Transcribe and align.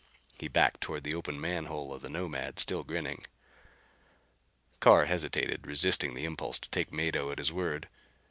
He 0.39 0.47
backed 0.47 0.81
toward 0.81 1.03
the 1.03 1.13
open 1.13 1.39
manhole 1.39 1.93
of 1.93 2.01
the 2.01 2.09
Nomad, 2.09 2.57
still 2.57 2.83
grinning. 2.83 3.23
Carr 4.79 5.05
hesitated, 5.05 5.67
resisting 5.67 6.15
the 6.15 6.25
impulse 6.25 6.57
to 6.57 6.69
take 6.71 6.91
Mado 6.91 7.29
at 7.29 7.37
his 7.37 7.53
word. 7.53 7.87